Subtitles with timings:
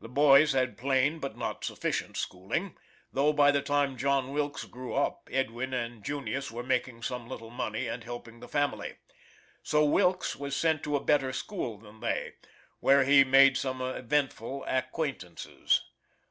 [0.00, 2.78] The boys had plain but not sufficient schooling,
[3.12, 7.50] though by the time John Wilkes grew up Edwin and Junius were making some little
[7.50, 8.94] money and helping the family.
[9.62, 12.36] So Wilkes was sent to a better school than they,
[12.78, 15.84] where he made some eventful acquaintances.